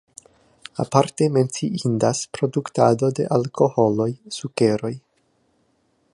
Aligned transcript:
Aparte 0.83 1.25
menciindas 1.35 2.23
produktado 2.37 3.11
de 3.21 3.29
alkoholoj, 3.37 4.09
sukeroj. 4.39 4.95